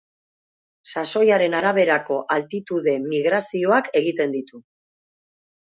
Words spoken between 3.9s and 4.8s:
egiten ditu.